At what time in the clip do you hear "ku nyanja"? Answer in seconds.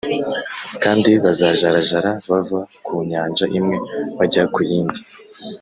2.85-3.45